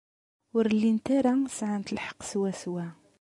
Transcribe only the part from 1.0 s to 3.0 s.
ara sɛant lḥeqq swaswa.